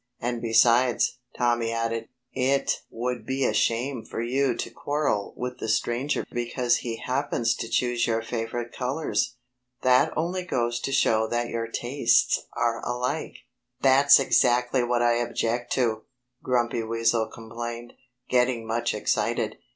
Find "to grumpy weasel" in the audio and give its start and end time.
15.73-17.27